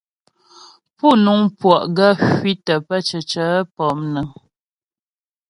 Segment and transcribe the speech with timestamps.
[0.97, 4.27] Pú nuŋ puɔ' gaə́ hwitə pə́ cǐcə monəŋ.